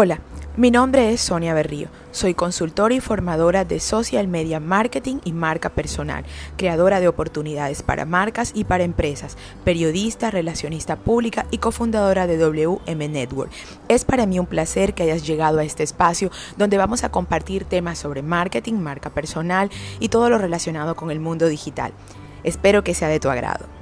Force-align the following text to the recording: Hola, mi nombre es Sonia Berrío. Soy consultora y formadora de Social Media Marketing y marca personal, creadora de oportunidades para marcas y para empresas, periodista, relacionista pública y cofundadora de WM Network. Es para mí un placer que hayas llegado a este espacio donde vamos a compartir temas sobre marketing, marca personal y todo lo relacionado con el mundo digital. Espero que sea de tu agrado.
Hola, 0.00 0.20
mi 0.56 0.70
nombre 0.70 1.12
es 1.12 1.20
Sonia 1.20 1.54
Berrío. 1.54 1.88
Soy 2.12 2.32
consultora 2.32 2.94
y 2.94 3.00
formadora 3.00 3.64
de 3.64 3.80
Social 3.80 4.28
Media 4.28 4.60
Marketing 4.60 5.16
y 5.24 5.32
marca 5.32 5.70
personal, 5.70 6.24
creadora 6.56 7.00
de 7.00 7.08
oportunidades 7.08 7.82
para 7.82 8.04
marcas 8.04 8.52
y 8.54 8.62
para 8.62 8.84
empresas, 8.84 9.36
periodista, 9.64 10.30
relacionista 10.30 10.94
pública 10.94 11.46
y 11.50 11.58
cofundadora 11.58 12.28
de 12.28 12.38
WM 12.38 13.08
Network. 13.08 13.50
Es 13.88 14.04
para 14.04 14.24
mí 14.24 14.38
un 14.38 14.46
placer 14.46 14.94
que 14.94 15.02
hayas 15.02 15.26
llegado 15.26 15.58
a 15.58 15.64
este 15.64 15.82
espacio 15.82 16.30
donde 16.56 16.76
vamos 16.76 17.02
a 17.02 17.10
compartir 17.10 17.64
temas 17.64 17.98
sobre 17.98 18.22
marketing, 18.22 18.74
marca 18.74 19.10
personal 19.10 19.68
y 19.98 20.10
todo 20.10 20.30
lo 20.30 20.38
relacionado 20.38 20.94
con 20.94 21.10
el 21.10 21.18
mundo 21.18 21.48
digital. 21.48 21.92
Espero 22.44 22.84
que 22.84 22.94
sea 22.94 23.08
de 23.08 23.18
tu 23.18 23.30
agrado. 23.30 23.77